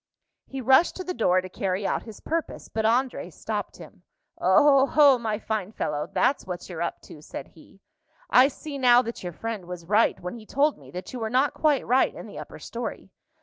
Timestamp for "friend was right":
9.33-10.19